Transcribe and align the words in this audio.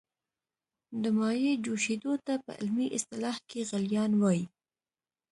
د 1.01 1.03
مایع 1.19 1.53
جوشیدو 1.65 2.13
ته 2.25 2.33
په 2.45 2.51
علمي 2.59 2.87
اصطلاح 2.97 3.37
کې 3.49 3.61
غلیان 3.69 4.11
وايي. 4.21 4.45